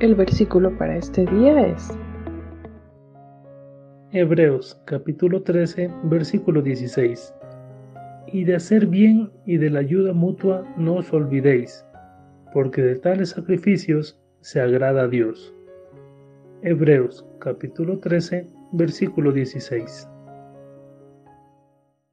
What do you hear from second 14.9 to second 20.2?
a Dios. Hebreos capítulo 13 versículo 16.